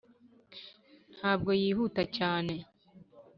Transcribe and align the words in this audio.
ntabwo 1.17 1.49
yihuta 1.61 2.01
cyane, 2.17 2.55